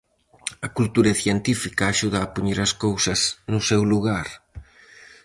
[0.67, 3.19] A cultura científica axuda a poñer as cousas
[3.51, 4.27] no seu lugar.